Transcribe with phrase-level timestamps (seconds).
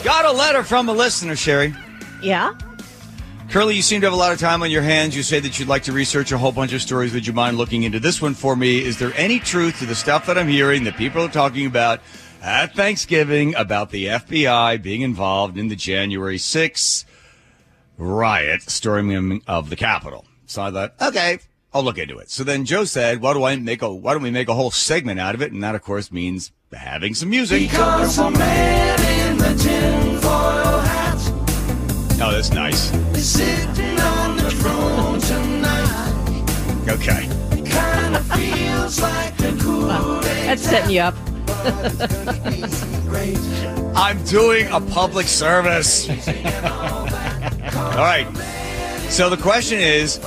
[0.04, 1.74] Got a letter from a listener, Sherry.
[2.22, 2.54] Yeah?
[3.52, 5.14] Curley, you seem to have a lot of time on your hands.
[5.14, 7.12] You say that you'd like to research a whole bunch of stories.
[7.14, 8.82] Would you mind looking into this one for me?
[8.82, 12.00] Is there any truth to the stuff that I'm hearing that people are talking about
[12.42, 17.04] at Thanksgiving about the FBI being involved in the January 6th
[17.98, 20.24] riot storming of the Capitol?
[20.46, 21.40] So I thought, okay,
[21.74, 22.32] I'll look into it.
[22.32, 24.72] So then Joe said, why do I make a, why don't we make a whole
[24.72, 25.52] segment out of it?
[25.52, 27.70] And that, of course, means having some music.
[27.70, 31.18] Because a man in the tinfoil hat
[32.24, 33.11] Oh, that's nice.
[33.22, 36.90] Is sitting on the throne tonight.
[36.90, 37.30] Okay.
[37.70, 40.46] Kind of feels like a cool day.
[40.48, 41.16] That's setting you up.
[43.96, 46.10] I'm doing a public service.
[46.10, 46.16] All
[47.98, 48.28] right.
[49.10, 50.20] So the question is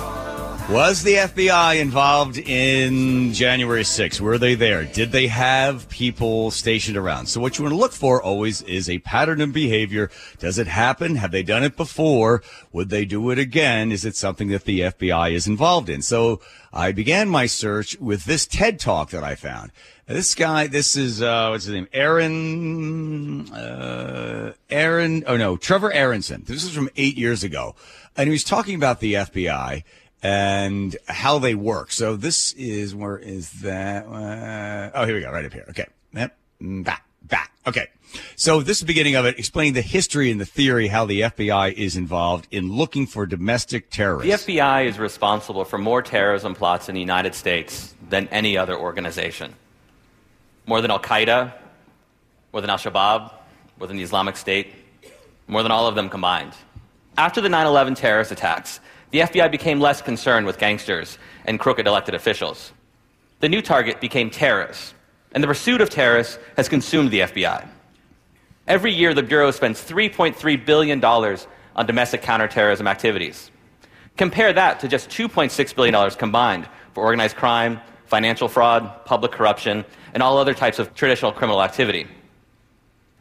[0.70, 4.18] Was the FBI involved in January 6th?
[4.18, 4.84] Were they there?
[4.84, 7.26] Did they have people stationed around?
[7.26, 10.10] So what you want to look for always is a pattern of behavior.
[10.38, 11.16] Does it happen?
[11.16, 12.42] Have they done it before?
[12.72, 13.92] Would they do it again?
[13.92, 16.00] Is it something that the FBI is involved in?
[16.00, 16.40] So
[16.72, 19.70] I began my search with this TED talk that I found.
[20.06, 21.88] This guy, this is, uh, what's his name?
[21.92, 26.44] Aaron, uh, Aaron, oh no, Trevor Aaronson.
[26.46, 27.74] This is from eight years ago.
[28.16, 29.82] And he was talking about the FBI
[30.24, 31.92] and how they work.
[31.92, 34.06] So this is, where is that?
[34.06, 35.66] Uh, oh, here we go, right up here.
[35.68, 35.86] Okay.
[36.14, 36.36] Yep.
[36.62, 37.52] Mm, Back, back.
[37.66, 37.88] Okay.
[38.34, 41.22] So this is the beginning of it, explaining the history and the theory how the
[41.22, 44.46] FBI is involved in looking for domestic terrorists.
[44.46, 44.56] The.
[44.56, 49.52] FBI is responsible for more terrorism plots in the United States than any other organization.
[50.66, 51.52] More than Al Qaeda,
[52.52, 53.30] more than Al Shabaab,
[53.78, 54.68] more than the Islamic State,
[55.48, 56.54] more than all of them combined.
[57.18, 58.80] After the 9 11 terrorist attacks,
[59.14, 62.72] the FBI became less concerned with gangsters and crooked elected officials.
[63.38, 64.92] The new target became terrorists,
[65.30, 67.64] and the pursuit of terrorists has consumed the FBI.
[68.66, 73.52] Every year, the Bureau spends $3.3 billion on domestic counterterrorism activities.
[74.16, 80.24] Compare that to just $2.6 billion combined for organized crime, financial fraud, public corruption, and
[80.24, 82.08] all other types of traditional criminal activity.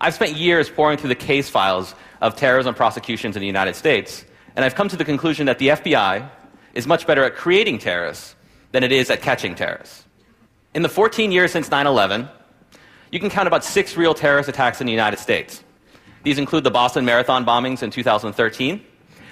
[0.01, 4.25] I've spent years poring through the case files of terrorism prosecutions in the United States,
[4.55, 6.29] and I've come to the conclusion that the FBI
[6.73, 8.35] is much better at creating terrorists
[8.71, 10.05] than it is at catching terrorists.
[10.73, 12.27] In the 14 years since 9 11,
[13.11, 15.63] you can count about six real terrorist attacks in the United States.
[16.23, 18.83] These include the Boston Marathon bombings in 2013,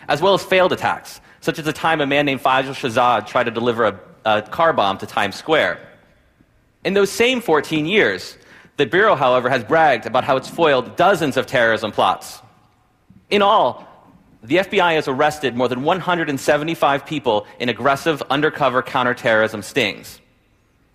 [0.08, 3.46] as well as failed attacks, such as the time a man named Faisal Shahzad tried
[3.46, 5.80] to deliver a, a car bomb to Times Square.
[6.84, 8.38] In those same 14 years,
[8.78, 12.42] the Bureau, however, has bragged about how it's foiled dozens of terrorism plots.
[13.30, 13.88] In all,
[14.44, 20.20] the FBI has arrested more than 175 people in aggressive undercover counterterrorism stings.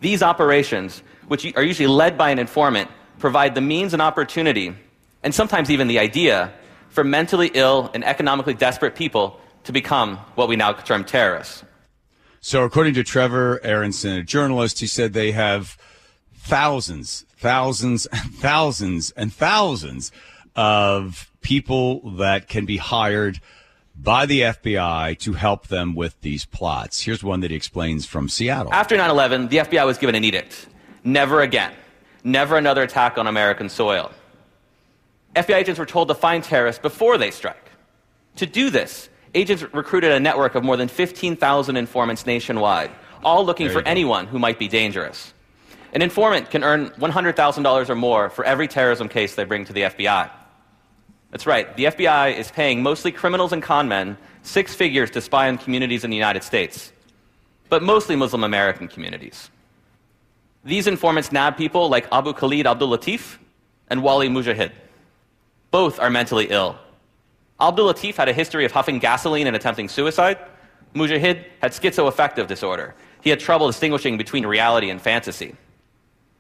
[0.00, 4.74] These operations, which are usually led by an informant, provide the means and opportunity,
[5.22, 6.52] and sometimes even the idea,
[6.88, 11.64] for mentally ill and economically desperate people to become what we now term terrorists.
[12.40, 15.76] So, according to Trevor Aaronson, a journalist, he said they have
[16.34, 20.12] thousands, thousands, and thousands, and thousands
[20.54, 23.40] of people that can be hired
[23.96, 27.00] by the FBI to help them with these plots.
[27.00, 28.74] Here's one that he explains from Seattle.
[28.74, 30.66] After 9 11, the FBI was given an edict
[31.04, 31.72] never again,
[32.24, 34.10] never another attack on American soil.
[35.36, 37.70] FBI agents were told to find terrorists before they strike.
[38.36, 42.90] To do this, agents recruited a network of more than 15,000 informants nationwide,
[43.22, 43.88] all looking for go.
[43.88, 45.32] anyone who might be dangerous.
[45.92, 49.82] An informant can earn $100,000 or more for every terrorism case they bring to the
[49.82, 50.28] FBI.
[51.36, 55.48] That's right, the FBI is paying mostly criminals and con men six figures to spy
[55.50, 56.94] on communities in the United States,
[57.68, 59.50] but mostly Muslim American communities.
[60.65, 63.36] These informants nab people like Abu Khalid Abdul Latif
[63.91, 64.72] and Wali Mujahid.
[65.71, 66.78] Both are mentally ill.
[67.60, 70.38] Abdul Latif had a history of huffing gasoline and attempting suicide.
[70.94, 72.94] Mujahid had schizoaffective disorder.
[73.21, 75.54] He had trouble distinguishing between reality and fantasy.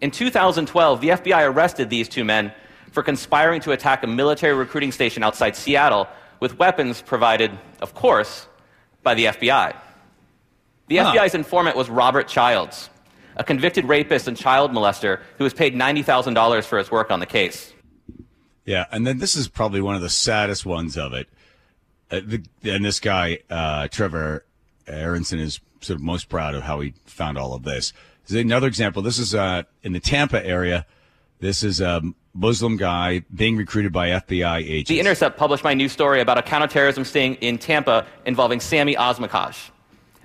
[0.00, 2.50] In 2012, the FBI arrested these two men
[2.96, 6.08] for conspiring to attack a military recruiting station outside Seattle
[6.40, 7.50] with weapons provided,
[7.82, 8.46] of course,
[9.02, 9.76] by the FBI.
[10.88, 11.12] The Huh.
[11.12, 12.88] FBI's informant was Robert Childs,
[13.36, 17.26] a convicted rapist and child molester who was paid $90,000 for his work on the
[17.26, 17.74] case.
[18.64, 21.28] Yeah, and then this is probably one of the saddest ones of it.
[22.10, 24.46] Uh, the, and this guy, uh, Trevor
[24.86, 27.92] Aaronson is sort of most proud of how he found all of this.
[28.22, 29.02] This is another example.
[29.02, 30.86] This is uh, in the Tampa area.
[31.38, 32.02] This is a
[32.32, 34.88] Muslim guy being recruited by FBI agents.
[34.88, 39.54] The Intercept published my new story about a counterterrorism sting in Tampa involving Sammy Osmakac,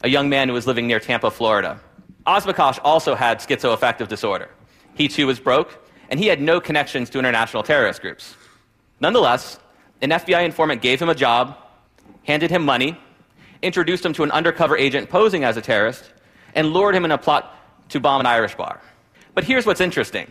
[0.03, 1.79] a young man who was living near Tampa, Florida.
[2.25, 4.49] Osmakac also had schizoaffective disorder.
[4.95, 8.35] He too was broke, and he had no connections to international terrorist groups.
[9.01, 9.59] Nonetheless,
[10.01, 11.57] an FBI informant gave him a job,
[12.23, 12.97] handed him money,
[13.61, 16.13] introduced him to an undercover agent posing as a terrorist,
[16.55, 17.53] and lured him in a plot
[17.89, 18.79] to bomb an Irish bar.
[19.33, 20.27] But here's what's interesting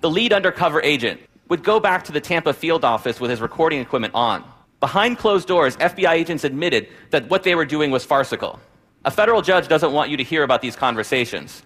[0.00, 3.80] the lead undercover agent would go back to the Tampa field office with his recording
[3.80, 4.44] equipment on.
[4.78, 8.58] Behind closed doors, FBI agents admitted that what they were doing was farcical.
[9.04, 11.62] A federal judge doesn't want you to hear about these conversations.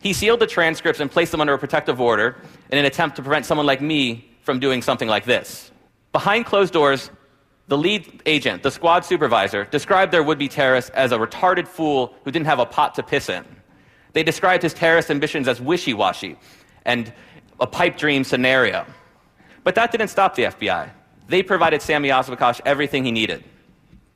[0.00, 2.36] He sealed the transcripts and placed them under a protective order
[2.70, 5.70] in an attempt to prevent someone like me from doing something like this.
[6.12, 7.10] Behind closed doors,
[7.68, 12.14] the lead agent, the squad supervisor, described their would be terrorist as a retarded fool
[12.24, 13.44] who didn't have a pot to piss in.
[14.12, 16.38] They described his terrorist ambitions as wishy washy
[16.86, 17.12] and
[17.60, 18.86] a pipe dream scenario.
[19.64, 20.90] But that didn't stop the FBI.
[21.28, 23.44] They provided Sammy Osmakac everything he needed.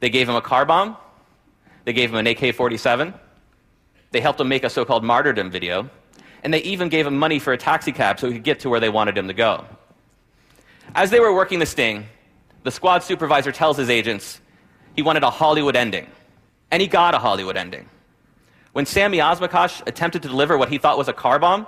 [0.00, 0.96] They gave him a car bomb,
[1.84, 3.12] they gave him an AK 47,
[4.12, 5.90] they helped him make a so called martyrdom video,
[6.42, 8.70] and they even gave him money for a taxi cab so he could get to
[8.70, 9.66] where they wanted him to go.
[10.94, 12.06] As they were working the sting,
[12.62, 14.40] the squad supervisor tells his agents
[14.94, 16.06] he wanted a Hollywood ending.
[16.70, 17.88] And he got a Hollywood ending.
[18.72, 21.66] When Sammy Osmakac attempted to deliver what he thought was a car bomb,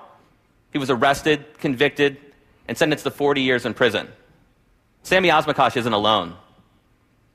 [0.73, 2.17] he was arrested, convicted,
[2.67, 4.09] and sentenced to 40 years in prison.
[5.03, 6.35] Sammy Osmakac isn't alone.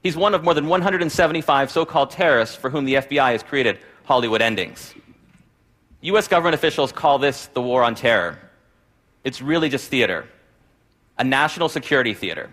[0.01, 3.79] He's one of more than 175 so called terrorists for whom the FBI has created
[4.05, 4.93] Hollywood endings.
[6.01, 6.27] U.S.
[6.27, 8.39] government officials call this the war on terror.
[9.23, 10.25] It's really just theater,
[11.17, 12.49] a national security theater,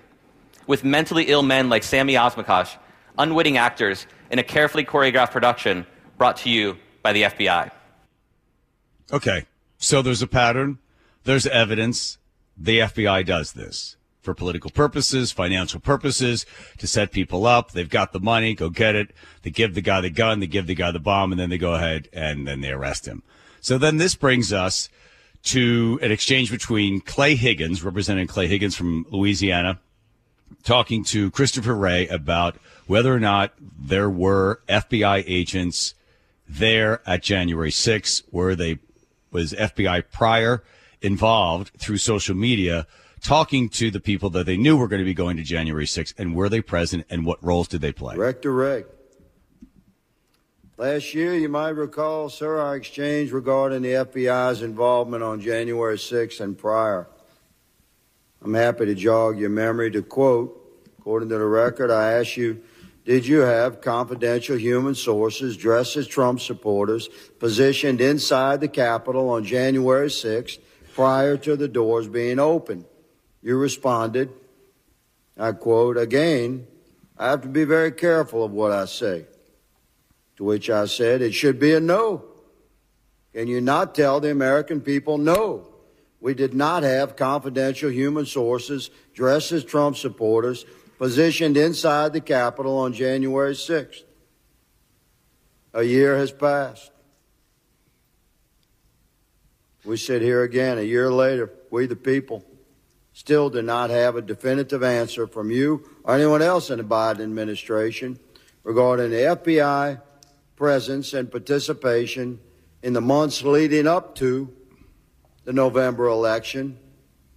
[0.67, 2.77] with mentally ill men like Sammy Osmakac,
[3.19, 5.87] unwitting actors in a carefully choreographed production
[6.19, 7.71] brought to you by the FBI.
[9.13, 9.47] Okay.
[9.85, 10.79] So there's a pattern,
[11.25, 12.17] there's evidence.
[12.57, 16.47] The FBI does this for political purposes, financial purposes,
[16.79, 17.73] to set people up.
[17.73, 19.11] They've got the money, go get it.
[19.43, 21.59] They give the guy the gun, they give the guy the bomb, and then they
[21.59, 23.23] go ahead and then they arrest him.
[23.61, 24.89] So then this brings us
[25.45, 29.81] to an exchange between Clay Higgins, representing Clay Higgins from Louisiana,
[30.63, 35.95] talking to Christopher Wray about whether or not there were FBI agents
[36.49, 38.23] there at January 6th.
[38.33, 38.79] Were they
[39.35, 40.63] was FBI prior
[41.03, 42.87] involved through social media
[43.21, 46.15] talking to the people that they knew were going to be going to January 6th
[46.17, 48.17] and were they present and what roles did they play?
[48.17, 48.87] Rector Rick.
[50.77, 56.41] Last year, you might recall, sir, our exchange regarding the FBI's involvement on January 6th
[56.41, 57.07] and prior.
[58.43, 60.61] I'm happy to jog your memory to quote,
[60.99, 62.63] according to the record, I asked you,
[63.05, 67.09] did you have confidential human sources dressed as Trump supporters
[67.39, 70.59] positioned inside the Capitol on January 6th
[70.95, 72.87] prior to the doors being opened?
[73.43, 74.31] You responded,
[75.39, 76.67] I quote, again,
[77.19, 79.27] I have to be very careful of what I say.
[80.37, 82.25] To which I said, it should be a no.
[83.35, 85.69] Can you not tell the American people no?
[86.21, 90.65] We did not have confidential human sources dressed as Trump supporters
[90.99, 94.03] positioned inside the Capitol on January 6th.
[95.73, 96.91] A year has passed.
[99.85, 102.45] We sit here again a year later, we the people
[103.13, 107.21] still do not have a definitive answer from you or anyone else in the Biden
[107.21, 108.19] administration
[108.63, 110.01] regarding the FBI
[110.57, 112.41] presence and participation
[112.83, 114.53] in the months leading up to
[115.45, 116.79] the November election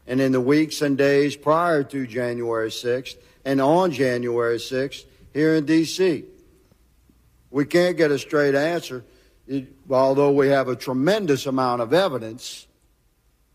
[0.08, 3.17] and in the weeks and days prior to January 6th
[3.48, 6.25] and on January 6th here in D.C.
[7.50, 9.06] We can't get a straight answer,
[9.89, 12.68] although we have a tremendous amount of evidence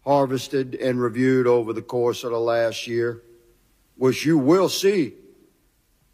[0.02, 3.22] harvested and reviewed over the course of the last year,
[3.96, 5.12] which you will see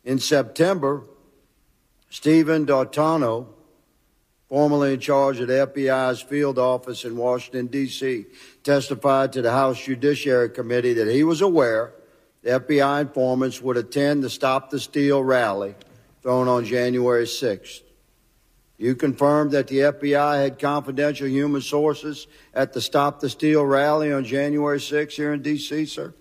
[0.02, 1.04] in September.
[2.11, 3.47] Stephen D'Antuono,
[4.49, 8.26] formerly in charge of the FBI's field office in Washington, D.C.,
[8.64, 11.92] testified to the House Judiciary Committee that he was aware
[12.45, 15.75] FBI informants would attend the Stop the Steal rally
[16.23, 17.80] thrown on January 6th.
[18.76, 24.12] You confirmed that the FBI had confidential human sources at the Stop the Steal rally
[24.12, 26.14] on January 6th here in D.C., sir?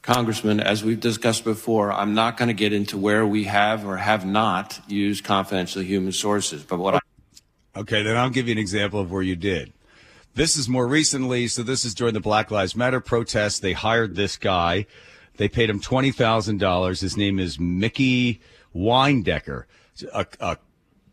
[0.00, 3.96] Congressman, as we've discussed before, I'm not going to get into where we have or
[3.96, 6.62] have not used confidential human sources.
[6.62, 7.00] But what I
[7.76, 9.72] Okay, then I'll give you an example of where you did.
[10.34, 13.60] This is more recently, so this is during the Black Lives Matter protests.
[13.60, 14.86] They hired this guy.
[15.36, 17.00] They paid him $20,000.
[17.00, 18.40] His name is Mickey
[18.74, 19.64] Windecker.
[20.12, 20.56] a, a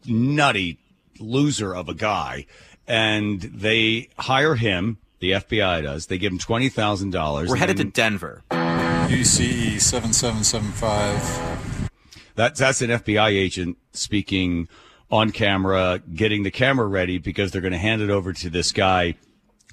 [0.07, 0.79] nutty
[1.19, 2.47] loser of a guy,
[2.87, 4.97] and they hire him.
[5.19, 6.07] The FBI does.
[6.07, 7.47] They give him twenty thousand dollars.
[7.47, 8.41] We're headed to Denver.
[8.49, 11.91] UCE 7775.
[12.33, 14.67] That's that's an FBI agent speaking
[15.11, 18.71] on camera, getting the camera ready because they're going to hand it over to this
[18.71, 19.15] guy,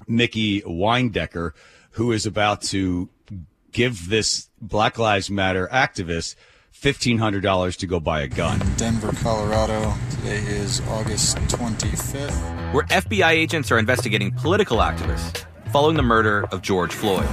[0.07, 1.51] Mickey Windecker,
[1.91, 3.09] who is about to
[3.71, 6.35] give this Black Lives Matter activist
[6.71, 8.59] fifteen hundred dollars to go buy a gun.
[8.77, 9.93] Denver, Colorado.
[10.11, 12.73] Today is August 25th.
[12.73, 17.27] Where FBI agents are investigating political activists following the murder of George Floyd.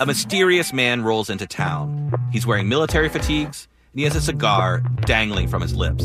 [0.00, 2.12] A mysterious man rolls into town.
[2.32, 6.04] He's wearing military fatigues and he has a cigar dangling from his lips.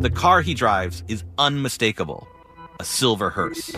[0.00, 2.28] The car he drives is unmistakable
[2.80, 3.68] a silver hearse.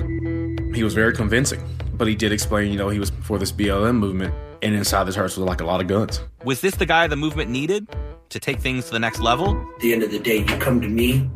[0.75, 1.63] He was very convincing,
[1.95, 5.15] but he did explain, you know, he was for this BLM movement, and inside this
[5.15, 6.21] hearse was like a lot of guns.
[6.45, 7.87] Was this the guy the movement needed
[8.31, 9.57] to take things to the next level?
[9.75, 11.31] At the end of the day, you come to me,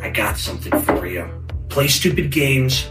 [0.00, 1.28] I got something for you.
[1.68, 2.88] Play stupid games,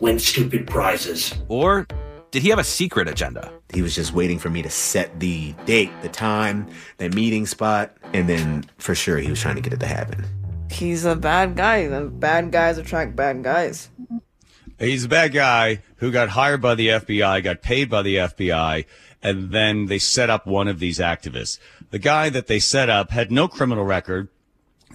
[0.00, 1.34] win stupid prizes.
[1.48, 1.86] Or
[2.34, 3.48] did he have a secret agenda?
[3.72, 6.66] He was just waiting for me to set the date, the time,
[6.98, 10.24] the meeting spot, and then for sure he was trying to get it to happen.
[10.68, 13.88] He's a bad guy, and bad guys attract bad guys.
[14.80, 18.84] He's a bad guy who got hired by the FBI, got paid by the FBI,
[19.22, 21.60] and then they set up one of these activists.
[21.90, 24.26] The guy that they set up had no criminal record.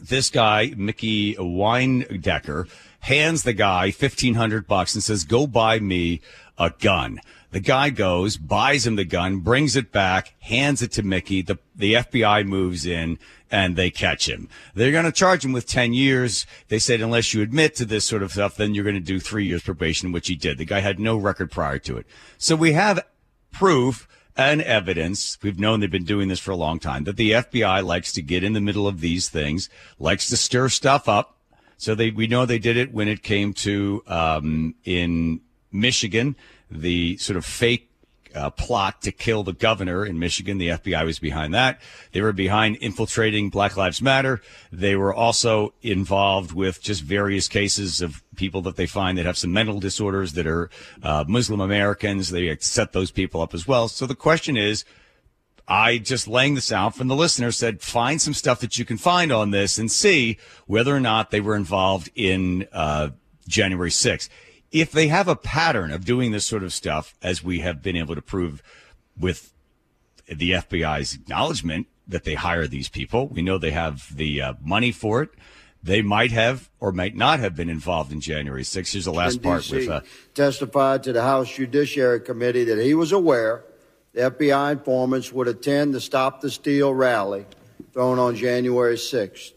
[0.02, 2.68] This guy, Mickey Windecker,
[3.00, 6.20] hands the guy 1500 bucks and says, go buy me
[6.60, 7.22] a gun.
[7.52, 11.42] The guy goes, buys him the gun, brings it back, hands it to Mickey.
[11.42, 13.18] The, the FBI moves in
[13.50, 14.48] and they catch him.
[14.76, 16.46] They're going to charge him with 10 years.
[16.68, 19.20] They said, unless you admit to this sort of stuff, then you're going to do
[19.20, 20.60] three years probation, which he did.
[20.60, 22.06] The guy had no record prior to it.
[22.38, 23.04] So we have
[23.52, 25.40] proof and evidence.
[25.42, 28.22] We've known they've been doing this for a long time that the FBI likes to
[28.22, 31.38] get in the middle of these things, likes to stir stuff up.
[31.78, 36.36] So they, we know they did it when it came to, um, in Michigan,
[36.70, 37.90] the sort of fake
[38.36, 40.58] uh, plot to kill the governor in Michigan.
[40.58, 41.80] The FBI was behind that.
[42.12, 44.42] They were behind infiltrating Black Lives Matter.
[44.72, 49.38] They were also involved with just various cases of people that they find that have
[49.38, 50.70] some mental disorders that are
[51.02, 52.30] uh, Muslim Americans.
[52.30, 53.88] They set those people up as well.
[53.88, 54.86] So the question is,
[55.68, 58.98] I just laying this out from the listener said, find some stuff that you can
[58.98, 63.10] find on this and see whether or not they were involved in uh,
[63.48, 64.30] January 6th
[64.72, 67.96] if they have a pattern of doing this sort of stuff, as we have been
[67.96, 68.62] able to prove
[69.18, 69.54] with
[70.28, 74.92] the FBI's acknowledgement that they hire these people, we know they have the uh, money
[74.92, 75.30] for it.
[75.82, 78.92] They might have or might not have been involved in January 6th.
[78.92, 80.02] Here's the last part with uh,
[80.34, 83.64] testified to the House Judiciary Committee that he was aware
[84.14, 87.46] the FBI informants would attend the Stop the Steal rally
[87.94, 89.54] thrown on January 6th.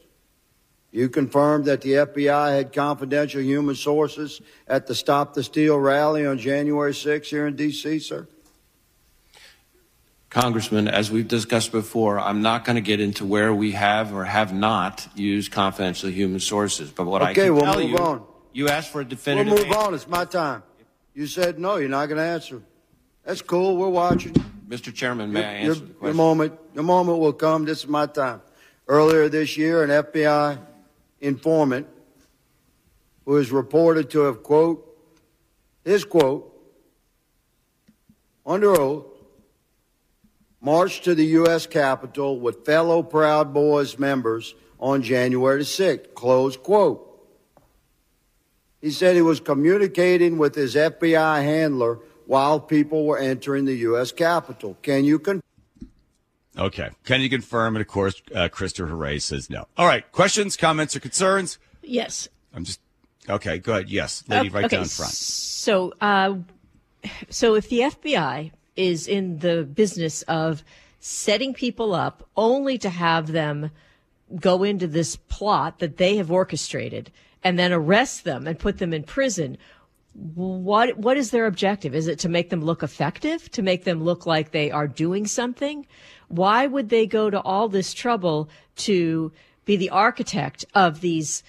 [0.93, 6.27] You confirmed that the FBI had confidential human sources at the Stop the Steal rally
[6.27, 8.29] on January 6th here in D.C., sir?
[10.29, 14.25] Congressman, as we've discussed before, I'm not going to get into where we have or
[14.25, 16.91] have not used confidential human sources.
[16.91, 18.25] But what I Okay, can we'll tell move you, on.
[18.53, 19.53] you asked for a definitive.
[19.53, 19.87] We'll move answer.
[19.89, 19.95] on.
[19.95, 20.63] It's my time.
[21.15, 22.63] You said no, you're not going to answer.
[23.25, 23.77] That's cool.
[23.77, 24.33] We're watching.
[24.69, 24.93] Mr.
[24.93, 26.17] Chairman, may I Your- answer the your, question?
[26.17, 27.67] moment, your moment will come.
[27.67, 28.41] This is my time.
[28.89, 30.59] Earlier this year, an FBI
[31.23, 31.87] informant
[33.25, 34.87] who is reported to have quote
[35.85, 36.49] his quote
[38.45, 39.07] under oath
[40.61, 41.67] marched to the U.S.
[41.67, 46.15] Capitol with fellow Proud Boys members on January 6th.
[46.15, 47.09] Close quote.
[48.81, 54.13] He said he was communicating with his FBI handler while people were entering the U.S.
[54.13, 54.77] Capitol.
[54.83, 55.43] Can you confirm?
[56.59, 56.91] Okay.
[57.05, 57.77] Can you confirm?
[57.77, 59.67] And of course, uh, Christopher Wray says no.
[59.77, 60.11] All right.
[60.13, 61.59] Questions, comments, or concerns?
[61.83, 62.29] Yes.
[62.55, 62.81] I'm just
[63.29, 63.59] okay.
[63.59, 63.89] Go ahead.
[63.91, 65.13] Yes, lady, Oh, right okay, down front.
[65.13, 66.37] So, uh,
[67.31, 70.63] so if the FBI is in the business of
[71.01, 73.71] setting people up only to have them
[74.37, 77.11] go into this plot that they have orchestrated
[77.43, 79.59] and then arrest them and put them in prison,
[80.15, 81.95] what what is their objective?
[81.95, 83.51] Is it to make them look effective?
[83.53, 85.87] To make them look like they are doing something?
[86.29, 89.33] Why would they go to all this trouble to
[89.65, 91.43] be the architect of these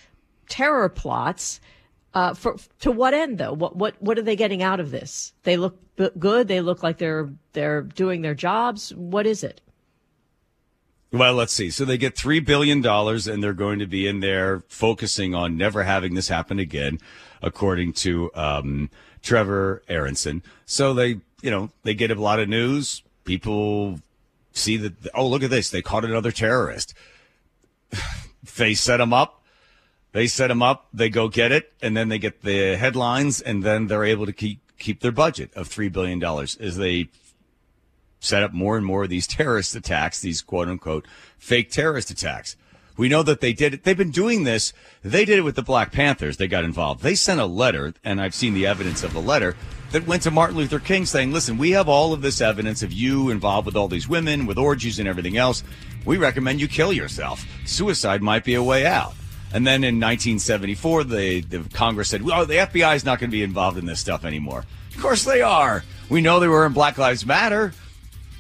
[0.47, 1.59] terror plots?
[2.13, 3.53] Uh, for to what end though?
[3.53, 5.33] What what what are they getting out of this?
[5.43, 6.47] They look b- good.
[6.47, 8.93] They look like they're they're doing their jobs.
[8.93, 9.61] What is it?
[11.13, 11.69] Well, let's see.
[11.69, 15.57] So they get three billion dollars, and they're going to be in there focusing on
[15.57, 16.97] never having this happen again,
[17.43, 18.89] according to um,
[19.21, 20.41] Trevor Aaronson.
[20.65, 23.03] So they, you know, they get a lot of news.
[23.25, 23.99] People
[24.53, 25.69] see that, oh, look at this.
[25.69, 26.93] They caught another terrorist.
[28.57, 29.43] they set him up.
[30.13, 30.87] They set him up.
[30.93, 31.73] They go get it.
[31.81, 33.41] And then they get the headlines.
[33.41, 37.09] And then they're able to keep, keep their budget of $3 billion as they
[38.19, 41.05] set up more and more of these terrorist attacks, these quote unquote
[41.37, 42.55] fake terrorist attacks.
[42.95, 43.83] We know that they did it.
[43.83, 44.73] They've been doing this.
[45.03, 46.37] They did it with the Black Panthers.
[46.37, 47.01] They got involved.
[47.01, 49.55] They sent a letter, and I've seen the evidence of the letter
[49.91, 52.91] that went to Martin Luther King saying, listen, we have all of this evidence of
[52.91, 55.63] you involved with all these women, with orgies and everything else.
[56.05, 57.45] We recommend you kill yourself.
[57.65, 59.13] Suicide might be a way out.
[59.53, 63.35] And then in 1974, the, the Congress said, well, the FBI is not going to
[63.35, 64.65] be involved in this stuff anymore.
[64.95, 65.83] Of course they are.
[66.09, 67.73] We know they were in Black Lives Matter.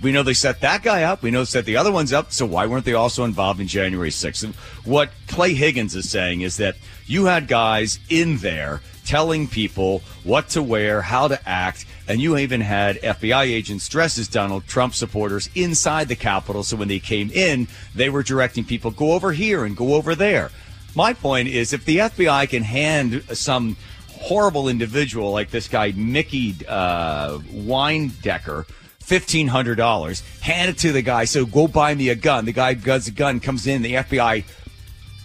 [0.03, 1.23] We know they set that guy up.
[1.23, 2.33] We know they set the other ones up.
[2.33, 4.53] So why weren't they also involved in January 6th?
[4.85, 10.49] What Clay Higgins is saying is that you had guys in there telling people what
[10.49, 14.93] to wear, how to act, and you even had FBI agents dressed as Donald Trump
[14.93, 16.63] supporters inside the Capitol.
[16.63, 20.15] So when they came in, they were directing people go over here and go over
[20.15, 20.51] there.
[20.95, 23.77] My point is if the FBI can hand some
[24.11, 28.65] horrible individual like this guy, Mickey uh, Windecker,
[29.07, 32.45] $1,500, hand it to the guy, so go buy me a gun.
[32.45, 34.43] The guy guns a gun, comes in, the FBI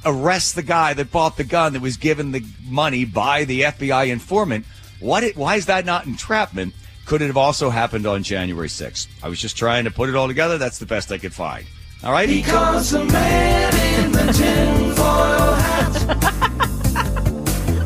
[0.05, 4.09] arrests the guy that bought the gun that was given the money by the FBI
[4.09, 4.65] informant.
[5.01, 6.75] What it, why is that not entrapment?
[7.05, 9.09] Could it have also happened on January 6th?
[9.23, 10.59] I was just trying to put it all together.
[10.59, 11.65] That's the best I could find.
[12.05, 12.29] All right?
[12.29, 15.97] Because the man in the tinfoil hat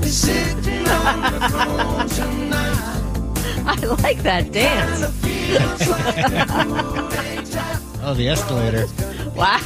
[0.05, 1.72] is sitting on the throne.
[3.73, 5.13] I like that dance.
[8.05, 8.87] Oh, the escalator.
[9.37, 9.61] Wow.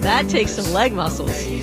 [0.00, 1.30] That takes some leg muscles.
[1.46, 1.58] In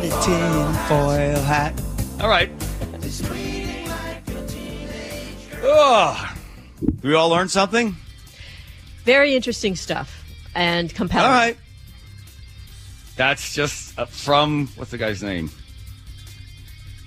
[0.00, 1.72] the tinfoil hat.
[2.20, 2.50] All right.
[5.64, 6.34] Oh,
[7.02, 7.96] we all learned something.
[9.04, 10.24] Very interesting stuff
[10.54, 11.26] and compelling.
[11.26, 11.56] All right.
[13.16, 15.50] That's just uh, from what's the guy's name?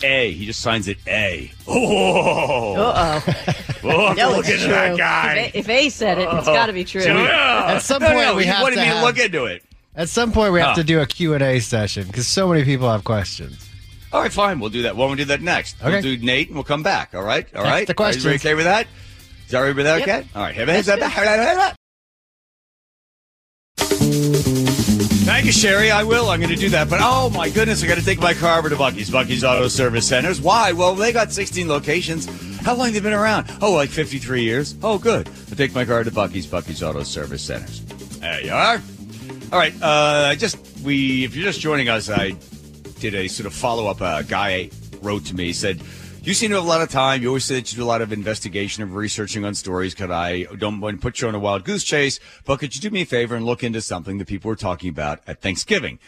[0.05, 0.31] A.
[0.31, 1.51] He just signs it A.
[1.67, 2.75] Oh.
[2.75, 3.23] Uh-oh.
[3.87, 5.51] Oh, No, look it's into that guy.
[5.53, 6.53] If A, if A said it, it's Oh.
[6.53, 7.01] got to be true.
[7.03, 9.63] At some point, no, we have wanted to me to have- look into it.
[9.95, 10.75] At some point, we have Huh.
[10.75, 13.69] to do a Q&A session because so many people have questions.
[14.11, 14.59] All right, fine.
[14.59, 14.95] We'll do that.
[14.95, 15.75] Why don't we do that next?
[15.81, 15.91] Okay.
[15.91, 17.13] We'll do Nate and we'll come back.
[17.13, 17.45] All right?
[17.55, 17.87] All Text right?
[17.87, 18.87] the Are you okay with that?
[19.45, 19.99] Is that right with that?
[19.99, 20.07] Yep.
[20.07, 20.27] Okay?
[20.35, 20.55] All right.
[25.35, 25.91] Thank you, Sherry.
[25.91, 26.29] I will.
[26.29, 26.89] I'm going to do that.
[26.89, 29.11] But oh my goodness, I got to take my car over to Bucky's.
[29.11, 30.39] Bucky's Auto Service Centers.
[30.39, 30.71] Why?
[30.71, 32.25] Well, they got 16 locations.
[32.61, 33.51] How long they been around?
[33.61, 34.75] Oh, like 53 years.
[34.81, 35.27] Oh, good.
[35.51, 36.47] I take my car to Bucky's.
[36.47, 37.81] Bucky's Auto Service Centers.
[37.81, 38.81] There you are.
[39.51, 39.73] All right.
[39.81, 42.29] Uh, I just we if you're just joining us, I
[42.99, 43.99] did a sort of follow up.
[43.99, 44.69] A guy
[45.01, 45.81] wrote to me said.
[46.25, 47.21] You seem to have a lot of time.
[47.21, 49.93] You always say that you do a lot of investigation and researching on stories.
[49.93, 52.81] Could I don't want to put you on a wild goose chase, but could you
[52.81, 55.99] do me a favor and look into something that people were talking about at Thanksgiving?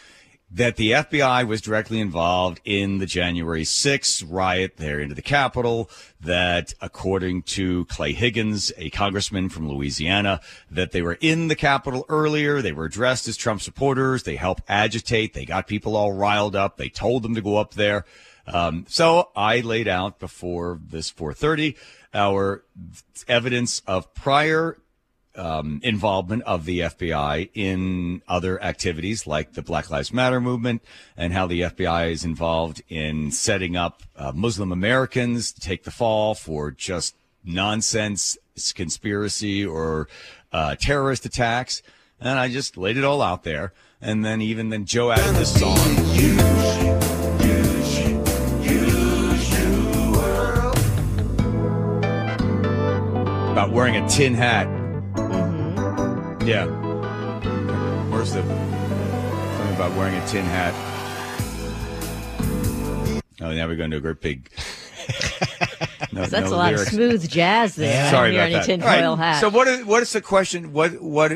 [0.50, 5.88] That the FBI was directly involved in the January 6th riot there into the Capitol.
[6.20, 12.08] That according to Clay Higgins, a congressman from Louisiana, that they were in the Capitol
[12.10, 12.64] earlier.
[12.64, 14.24] They were dressed as Trump supporters.
[14.24, 15.36] They helped agitate.
[15.36, 16.78] They got people all riled up.
[16.78, 18.04] They told them to go up there.
[18.48, 21.76] Um, so I laid out before this 4:30
[22.14, 22.64] our
[23.28, 24.78] evidence of prior
[25.36, 30.82] um, involvement of the FBI in other activities like the Black Lives Matter movement
[31.16, 35.92] and how the FBI is involved in setting up uh, Muslim Americans to take the
[35.92, 38.38] fall for just nonsense
[38.74, 40.08] conspiracy or
[40.52, 41.84] uh, terrorist attacks.
[42.20, 43.74] And I just laid it all out there.
[44.02, 46.87] And then even then Joe added this song.
[53.78, 54.66] Wearing a tin hat.
[55.14, 56.48] Mm-hmm.
[56.48, 56.66] Yeah.
[58.10, 60.74] Where's the something about wearing a tin hat?
[63.40, 64.50] Oh, now we're going to a great big.
[66.14, 66.88] No, So that's no a lot lyrics.
[66.88, 68.10] of smooth jazz there.
[68.10, 68.66] Sorry about that.
[68.66, 69.42] tinfoil All right, hat.
[69.42, 70.74] So what is what is the question?
[70.74, 71.32] What what?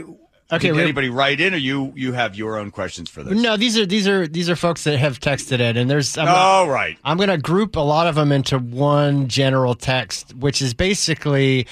[0.51, 3.39] Okay, did anybody write in, or you you have your own questions for this?
[3.39, 6.17] No, these are these are these are folks that have texted it, and there's.
[6.17, 6.97] I'm All right.
[7.03, 11.67] I'm going to group a lot of them into one general text, which is basically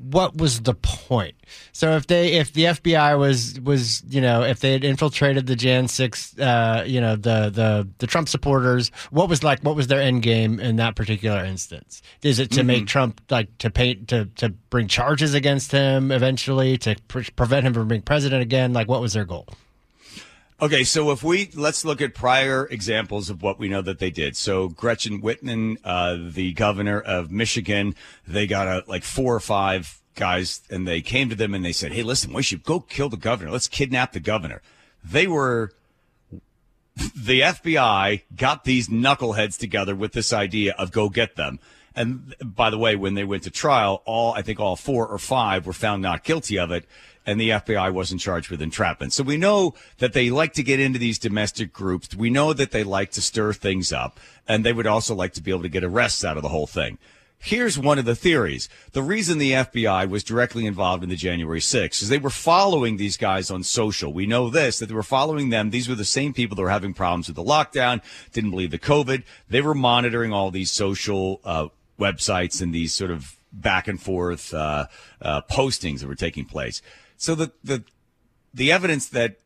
[0.00, 1.34] what was the point.
[1.72, 5.56] So if they if the FBI was was you know if they had infiltrated the
[5.56, 9.88] Jan six uh, you know the the the Trump supporters, what was like what was
[9.88, 12.00] their end game in that particular instance?
[12.22, 16.78] Is it to make Trump like to paint to to bring charges against him eventually
[16.78, 18.72] to pre- prevent him from being president again?
[18.72, 19.46] Like what was their goal?
[20.62, 24.10] Okay, so if we let's look at prior examples of what we know that they
[24.10, 24.36] did.
[24.36, 27.94] So Gretchen Whitmer, uh, the governor of Michigan,
[28.28, 31.72] they got a, like four or five guys, and they came to them and they
[31.72, 33.50] said, "Hey, listen, we should go kill the governor.
[33.50, 34.60] Let's kidnap the governor."
[35.02, 35.72] They were
[37.16, 41.58] the FBI got these knuckleheads together with this idea of go get them.
[41.94, 45.18] And by the way, when they went to trial, all I think all four or
[45.18, 46.86] five were found not guilty of it,
[47.26, 49.12] and the FBI wasn't charged with entrapment.
[49.12, 52.14] So we know that they like to get into these domestic groups.
[52.14, 55.42] We know that they like to stir things up, and they would also like to
[55.42, 56.98] be able to get arrests out of the whole thing.
[57.42, 58.68] Here's one of the theories.
[58.92, 62.98] The reason the FBI was directly involved in the January 6th is they were following
[62.98, 64.12] these guys on social.
[64.12, 65.70] We know this, that they were following them.
[65.70, 68.78] These were the same people that were having problems with the lockdown, didn't believe the
[68.78, 69.22] COVID.
[69.48, 71.68] They were monitoring all these social uh,
[72.00, 74.86] websites and these sort of back and forth uh,
[75.22, 76.82] uh, postings that were taking place.
[77.16, 77.84] So the, the,
[78.54, 79.36] the evidence that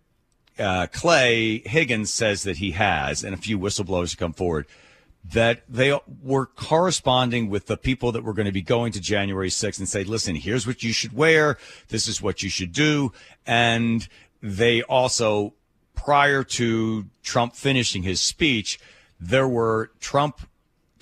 [0.58, 4.66] uh, Clay Higgins says that he has, and a few whistleblowers have come forward,
[5.32, 9.48] that they were corresponding with the people that were going to be going to January
[9.48, 11.58] 6th and say, listen, here's what you should wear.
[11.88, 13.12] This is what you should do.
[13.46, 14.06] And
[14.42, 15.54] they also,
[15.94, 18.78] prior to Trump finishing his speech,
[19.18, 20.40] there were Trump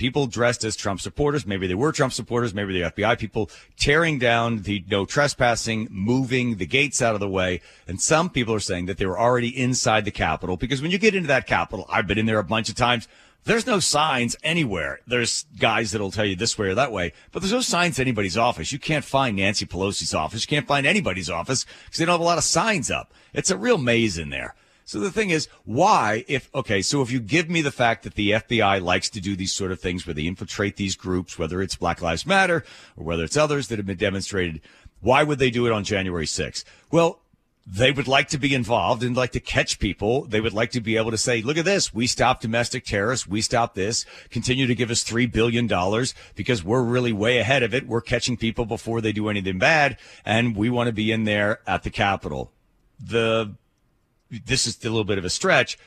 [0.02, 1.46] people dressed as Trump supporters.
[1.46, 2.52] Maybe they were Trump supporters.
[2.52, 7.28] Maybe the FBI people tearing down the no trespassing, moving the gates out of the
[7.28, 7.60] way.
[7.86, 10.98] And some people are saying that they were already inside the Capitol because when you
[10.98, 13.06] get into that Capitol, I've been in there a bunch of times.
[13.44, 14.98] There's no signs anywhere.
[15.06, 18.02] There's guys that'll tell you this way or that way, but there's no signs to
[18.02, 18.72] anybody's office.
[18.72, 20.42] You can't find Nancy Pelosi's office.
[20.42, 23.14] You can't find anybody's office because they don't have a lot of signs up.
[23.32, 24.56] It's a real maze in there.
[24.84, 28.14] So the thing is, why, if, okay, so if you give me the fact that
[28.14, 31.62] the FBI likes to do these sort of things where they infiltrate these groups, whether
[31.62, 32.64] it's Black Lives Matter
[32.96, 34.60] or whether it's others that have been demonstrated,
[35.00, 36.64] why would they do it on January 6th?
[36.90, 37.20] Well,
[37.66, 40.24] they would like to be involved and like to catch people.
[40.24, 41.94] They would like to be able to say, look at this.
[41.94, 43.26] We stopped domestic terrorists.
[43.26, 44.04] We stopped this.
[44.30, 45.68] Continue to give us $3 billion
[46.34, 47.86] because we're really way ahead of it.
[47.86, 49.96] We're catching people before they do anything bad.
[50.24, 52.50] And we want to be in there at the Capitol.
[52.98, 53.54] The,
[54.46, 55.78] this is a little bit of a stretch.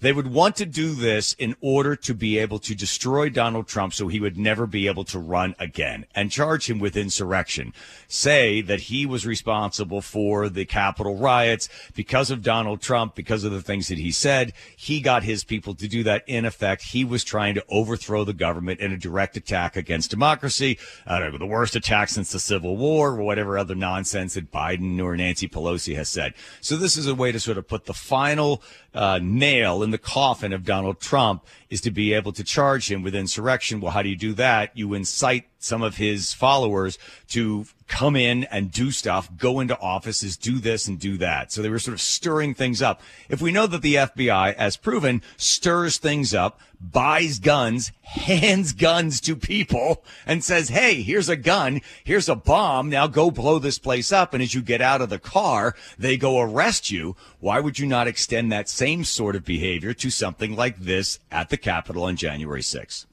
[0.00, 3.92] They would want to do this in order to be able to destroy Donald Trump
[3.92, 7.74] so he would never be able to run again and charge him with insurrection.
[8.08, 13.52] Say that he was responsible for the Capitol riots because of Donald Trump, because of
[13.52, 14.54] the things that he said.
[14.74, 16.24] He got his people to do that.
[16.26, 20.78] In effect, he was trying to overthrow the government in a direct attack against democracy.
[21.06, 25.16] Uh, the worst attack since the Civil War or whatever other nonsense that Biden or
[25.16, 26.34] Nancy Pelosi has said.
[26.60, 28.62] So this is a way to sort of put the final
[28.94, 33.02] uh, nail in the coffin of Donald Trump is to be able to charge him
[33.02, 33.80] with insurrection.
[33.80, 34.70] Well, how do you do that?
[34.76, 40.36] You incite some of his followers to come in and do stuff, go into offices,
[40.36, 41.52] do this and do that.
[41.52, 43.02] So they were sort of stirring things up.
[43.28, 49.20] If we know that the FBI, as proven, stirs things up, buys guns, hands guns
[49.22, 51.80] to people and says, Hey, here's a gun.
[52.04, 52.88] Here's a bomb.
[52.88, 54.32] Now go blow this place up.
[54.32, 57.16] And as you get out of the car, they go arrest you.
[57.40, 61.50] Why would you not extend that same sort of behavior to something like this at
[61.50, 63.06] the Capitol on January 6th?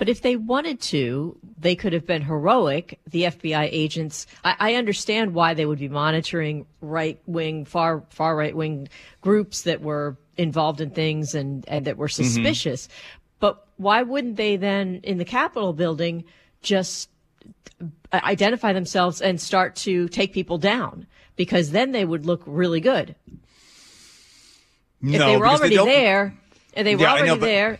[0.00, 2.98] But if they wanted to, they could have been heroic.
[3.10, 8.34] The FBI agents, I, I understand why they would be monitoring right wing, far far
[8.34, 8.88] right wing
[9.20, 12.24] groups that were involved in things and, and that were mm-hmm.
[12.24, 12.88] suspicious.
[13.40, 16.24] But why wouldn't they then, in the Capitol building,
[16.62, 17.10] just
[18.10, 21.06] identify themselves and start to take people down?
[21.36, 23.16] Because then they would look really good.
[25.02, 26.34] if they were because they already there,
[26.72, 27.78] and they were Yeah, already know, but- there,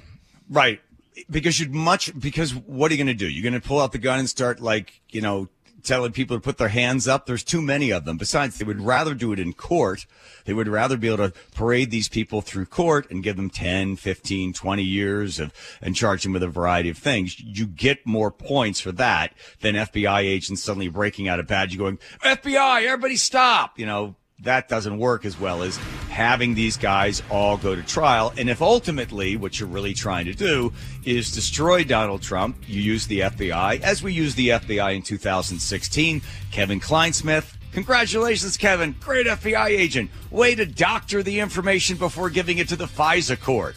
[0.50, 0.80] Right.
[1.28, 3.28] Because you'd much, because what are you going to do?
[3.28, 5.48] You're going to pull out the gun and start like, you know,
[5.82, 7.26] telling people to put their hands up.
[7.26, 8.16] There's too many of them.
[8.16, 10.06] Besides, they would rather do it in court.
[10.44, 13.96] They would rather be able to parade these people through court and give them 10,
[13.96, 17.38] 15, 20 years of, and charge them with a variety of things.
[17.40, 21.98] You get more points for that than FBI agents suddenly breaking out a badge going,
[22.22, 23.78] FBI, everybody stop.
[23.78, 25.76] You know, that doesn't work as well as
[26.08, 28.32] having these guys all go to trial.
[28.38, 30.72] And if ultimately what you're really trying to do
[31.04, 36.22] is destroy Donald Trump, you use the FBI, as we used the FBI in 2016,
[36.50, 37.54] Kevin Clinesmith.
[37.72, 38.96] Congratulations, Kevin.
[38.98, 40.10] Great FBI agent.
[40.30, 43.76] Way to doctor the information before giving it to the FISA court.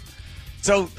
[0.62, 0.90] So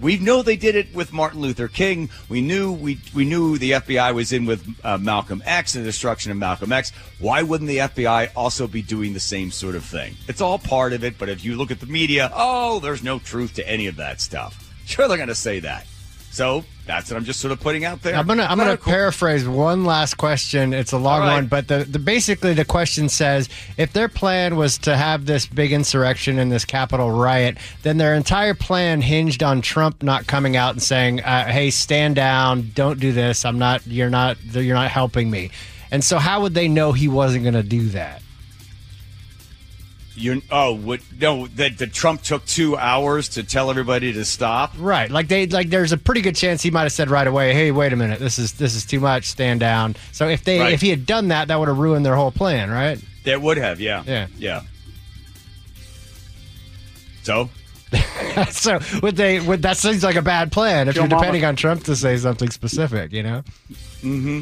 [0.00, 2.08] we know they did it with Martin Luther King.
[2.28, 5.88] We knew we we knew the FBI was in with uh, Malcolm X and the
[5.88, 6.92] destruction of Malcolm X.
[7.18, 10.16] Why wouldn't the FBI also be doing the same sort of thing?
[10.28, 11.18] It's all part of it.
[11.18, 14.20] But if you look at the media, oh, there's no truth to any of that
[14.20, 14.72] stuff.
[14.86, 15.86] Sure, they're going to say that.
[16.30, 18.16] So That's what I'm just sort of putting out there.
[18.16, 20.74] I'm gonna I'm gonna cool- paraphrase one last question.
[20.74, 21.34] It's a long right.
[21.34, 25.46] one, but the, the basically the question says if their plan was to have this
[25.46, 30.56] big insurrection and this Capitol riot, then their entire plan hinged on Trump not coming
[30.56, 33.44] out and saying, uh, "Hey, stand down, don't do this.
[33.44, 33.86] I'm not.
[33.86, 34.36] You're not.
[34.52, 35.52] You're not helping me."
[35.92, 38.22] And so, how would they know he wasn't going to do that?
[40.20, 44.74] You oh what no that the Trump took two hours to tell everybody to stop.
[44.78, 45.70] Right, like they like.
[45.70, 48.18] There's a pretty good chance he might have said right away, "Hey, wait a minute,
[48.20, 49.24] this is this is too much.
[49.26, 50.72] Stand down." So if they Right.
[50.74, 52.98] if he had done that, that would have ruined their whole plan, right?
[53.24, 54.26] That would have, yeah, Yeah.
[54.38, 54.60] yeah.
[57.22, 57.48] So
[58.50, 59.40] so would they?
[59.40, 61.96] Would that seems like a bad plan if Joe you're Mama- depending on Trump to
[61.96, 63.12] say something specific?
[63.12, 63.42] You know?
[64.02, 64.40] Mm-hmm.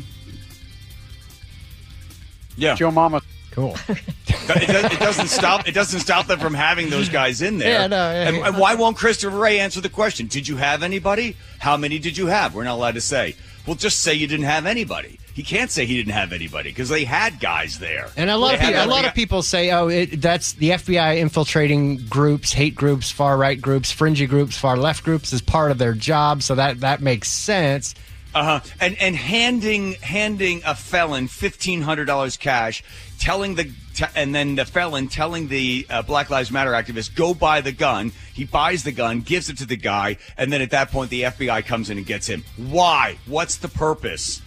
[2.56, 2.74] Yeah.
[2.74, 3.20] Joe Mama.
[3.58, 3.76] Cool.
[3.88, 5.66] it, does, it doesn't stop.
[5.66, 7.80] It doesn't stop them from having those guys in there.
[7.80, 8.46] Yeah, no, yeah, and, yeah.
[8.46, 10.28] and why won't Christopher Wray answer the question?
[10.28, 11.36] Did you have anybody?
[11.58, 12.54] How many did you have?
[12.54, 13.34] We're not allowed to say.
[13.66, 15.18] Well, just say you didn't have anybody.
[15.34, 18.10] He can't say he didn't have anybody because they had guys there.
[18.16, 20.52] And a lot of They had people, a lot of people say, "Oh, it, that's
[20.52, 25.42] the FBI infiltrating groups, hate groups, far right groups, fringy groups, far left groups as
[25.42, 27.94] part of their job." So that that makes sense.
[28.34, 28.60] Uh huh.
[28.80, 32.84] And and handing handing a felon fifteen hundred dollars cash,
[33.18, 37.32] telling the t- and then the felon telling the uh, Black Lives Matter activist go
[37.32, 38.12] buy the gun.
[38.34, 41.22] He buys the gun, gives it to the guy, and then at that point the
[41.22, 42.44] FBI comes in and gets him.
[42.56, 43.18] Why?
[43.26, 44.42] What's the purpose?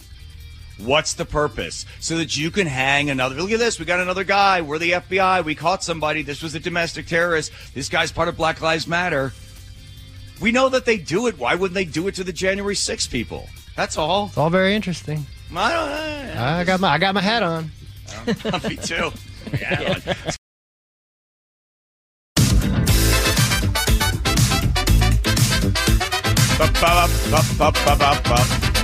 [0.77, 1.85] What's the purpose?
[1.99, 3.35] So that you can hang another.
[3.35, 3.79] Look at this.
[3.79, 4.61] We got another guy.
[4.61, 5.43] We're the FBI.
[5.43, 6.23] We caught somebody.
[6.23, 7.51] This was a domestic terrorist.
[7.73, 9.33] This guy's part of Black Lives Matter.
[10.39, 11.37] We know that they do it.
[11.37, 13.47] Why wouldn't they do it to the January 6 people?
[13.81, 14.27] That's all.
[14.27, 15.25] It's all very interesting.
[15.55, 16.43] I don't know.
[16.43, 17.71] I got my I got my hat on.
[18.69, 19.09] Me too.
[19.59, 19.97] Yeah.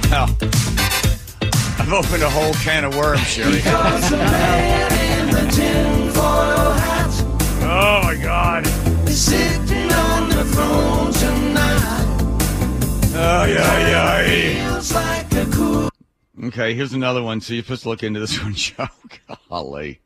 [0.09, 0.25] Now,
[1.77, 3.57] I've opened a whole can of worms, Sherry.
[3.57, 7.23] Because the man in the tinfoil hat
[7.61, 8.65] Oh my God.
[9.09, 12.16] sitting on the throne tonight.
[13.19, 14.69] Oh yeah, yeah.
[14.69, 15.89] Feels like a cool.
[16.45, 17.41] Okay, here's another one.
[17.41, 18.87] So you're supposed to look into this one, Joe.
[19.49, 20.01] Golly.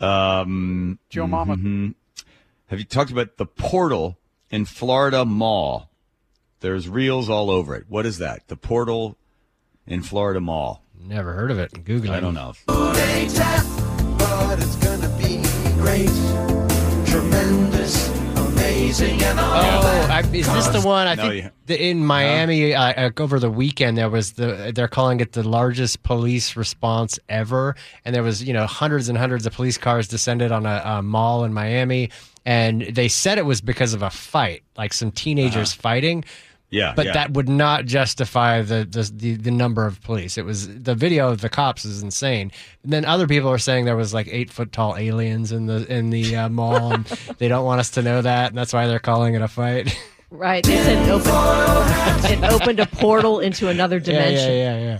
[0.00, 1.56] Um, Joe Mama.
[1.56, 1.94] mhm.
[2.66, 4.18] Have you talked about the portal
[4.50, 5.90] in Florida Mall?
[6.60, 7.86] There's reels all over it.
[7.88, 8.46] What is that?
[8.48, 9.16] The portal
[9.86, 10.82] in Florida Mall.
[11.00, 11.84] Never heard of it.
[11.84, 12.16] Google it.
[12.16, 12.52] I don't know.
[12.68, 13.34] ain't
[14.18, 15.40] but it's gonna be
[15.80, 16.10] great,
[17.06, 18.08] tremendous,
[18.78, 20.24] amazing, and all Oh, that.
[20.24, 21.06] I, is this the one?
[21.08, 24.72] I No, think you- the, in Miami uh, uh, over the weekend there was the
[24.74, 29.18] they're calling it the largest police response ever, and there was you know hundreds and
[29.18, 32.10] hundreds of police cars descended on a, a mall in Miami,
[32.46, 36.24] and they said it was because of a fight, like some teenagers fighting.
[36.70, 37.12] Yeah, but yeah.
[37.12, 40.36] that would not justify the, the the the number of police.
[40.36, 42.52] It was the video of the cops is insane.
[42.82, 45.90] And then other people are saying there was like eight foot tall aliens in the
[45.90, 47.04] in the uh, mall, and
[47.38, 49.96] they don't want us to know that, and that's why they're calling it a fight.
[50.30, 50.62] Right.
[50.62, 54.50] They said it opened, it opened a portal into another dimension.
[54.50, 54.98] yeah, yeah, yeah.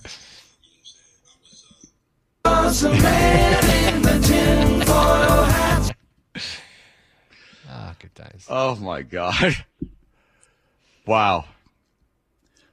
[2.47, 5.97] Was the man in the tinfoil hat.
[7.69, 8.47] Ah, good times.
[8.49, 9.55] Oh my God.
[11.05, 11.45] Wow.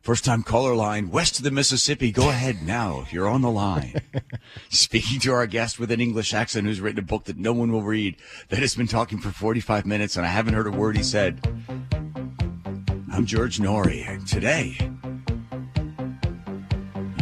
[0.05, 2.11] First time caller line west of the Mississippi.
[2.11, 3.95] Go ahead now if you're on the line.
[4.69, 7.71] Speaking to our guest with an English accent who's written a book that no one
[7.71, 8.15] will read,
[8.49, 11.41] that has been talking for 45 minutes and I haven't heard a word he said.
[13.11, 14.77] I'm George Noory, and today,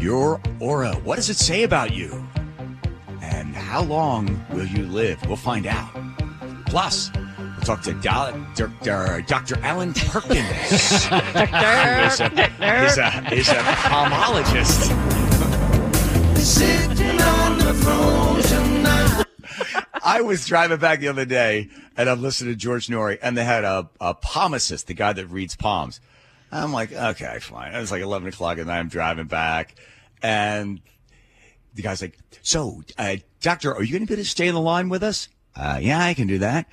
[0.01, 2.27] your aura, what does it say about you?
[3.21, 5.25] And how long will you live?
[5.25, 5.95] We'll find out.
[6.65, 7.11] Plus,
[7.63, 9.21] talk to Do- Dr.
[9.21, 9.57] Dr.
[9.61, 10.39] Alan Perkins.
[11.03, 14.91] He's a, he's a, he's a palmologist.
[16.37, 19.25] Sitting on the throne tonight.
[20.03, 23.45] I was driving back the other day and I'm listening to George Noory and they
[23.45, 26.01] had a, a palmicist, the guy that reads palms.
[26.51, 27.73] I'm like, okay, fine.
[27.73, 28.79] It was like 11 o'clock at night.
[28.79, 29.75] I'm driving back
[30.21, 30.81] and
[31.73, 34.53] the guy's like, so, uh, doctor, are you going to be able to stay in
[34.53, 35.29] the line with us?
[35.55, 36.67] Uh, yeah, I can do that.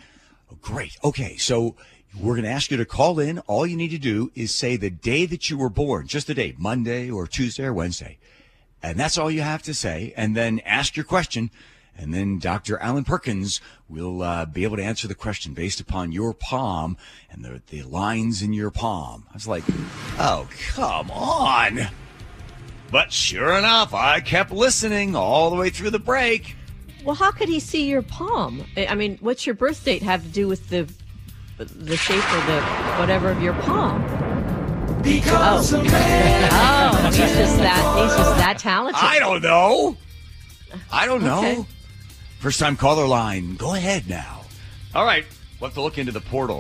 [0.50, 0.96] Oh, great.
[1.04, 1.36] Okay.
[1.36, 1.76] So
[2.18, 3.38] we're going to ask you to call in.
[3.40, 6.34] All you need to do is say the day that you were born, just the
[6.34, 8.18] day, Monday or Tuesday or Wednesday.
[8.82, 10.12] And that's all you have to say.
[10.16, 11.50] And then ask your question.
[11.96, 12.78] And then Dr.
[12.78, 16.96] Alan Perkins will uh, be able to answer the question based upon your palm
[17.30, 19.26] and the, the lines in your palm.
[19.30, 19.64] I was like,
[20.18, 21.88] oh, come on.
[22.90, 26.56] But sure enough, I kept listening all the way through the break.
[27.04, 28.64] Well, how could he see your palm?
[28.76, 30.88] I I mean, what's your birth date have to do with the
[31.58, 32.60] the shape or the
[32.98, 34.02] whatever of your palm?
[35.02, 35.80] Because Oh.
[35.80, 35.86] of.
[35.86, 38.02] Oh, he's just that.
[38.02, 39.02] He's just that talented.
[39.02, 39.96] I don't know.
[40.92, 41.38] I don't know.
[41.38, 41.64] Okay.
[42.38, 43.56] First time caller line.
[43.56, 44.42] Go ahead now.
[44.94, 45.24] All right.
[45.58, 46.58] We'll have to look into the portal.